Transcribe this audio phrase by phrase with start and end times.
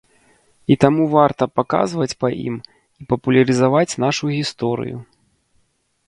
[0.75, 2.55] І таму варта паказваць па ім
[3.03, 4.97] і папулярызаваць нашу гісторыю.